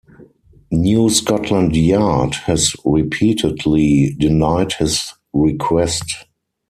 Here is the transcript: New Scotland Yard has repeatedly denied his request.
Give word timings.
New 0.71 1.11
Scotland 1.11 1.75
Yard 1.75 2.33
has 2.33 2.75
repeatedly 2.83 4.15
denied 4.17 4.73
his 4.73 5.13
request. 5.31 6.25